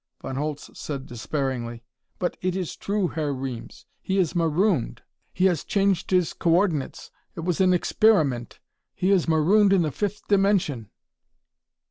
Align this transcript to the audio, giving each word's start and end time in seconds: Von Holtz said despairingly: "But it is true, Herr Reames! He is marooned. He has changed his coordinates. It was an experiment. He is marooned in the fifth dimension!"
Von 0.23 0.35
Holtz 0.35 0.71
said 0.73 1.05
despairingly: 1.05 1.83
"But 2.17 2.35
it 2.41 2.55
is 2.55 2.75
true, 2.75 3.09
Herr 3.09 3.31
Reames! 3.31 3.85
He 4.01 4.17
is 4.17 4.35
marooned. 4.35 5.03
He 5.31 5.45
has 5.45 5.63
changed 5.63 6.09
his 6.09 6.33
coordinates. 6.33 7.11
It 7.35 7.41
was 7.41 7.61
an 7.61 7.71
experiment. 7.71 8.57
He 8.95 9.11
is 9.11 9.27
marooned 9.27 9.71
in 9.73 9.83
the 9.83 9.91
fifth 9.91 10.27
dimension!" 10.27 10.89